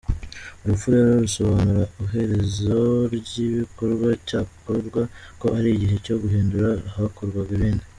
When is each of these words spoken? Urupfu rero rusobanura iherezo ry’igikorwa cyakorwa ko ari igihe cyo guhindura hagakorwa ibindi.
Urupfu 0.63 0.85
rero 0.93 1.09
rusobanura 1.23 1.83
iherezo 2.03 2.79
ry’igikorwa 3.15 4.09
cyakorwa 4.27 5.01
ko 5.39 5.45
ari 5.57 5.67
igihe 5.71 5.95
cyo 6.05 6.15
guhindura 6.21 6.69
hagakorwa 6.95 7.39
ibindi. 7.55 7.85